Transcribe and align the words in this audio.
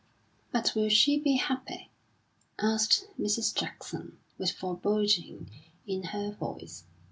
"But 0.51 0.73
will 0.73 0.89
she 0.89 1.19
be 1.19 1.35
happy?" 1.35 1.91
asked 2.57 3.05
Mrs. 3.19 3.53
Jackson, 3.53 4.17
with 4.39 4.49
foreboding 4.49 5.47
in 5.85 6.05
her 6.05 6.31
voice. 6.31 6.85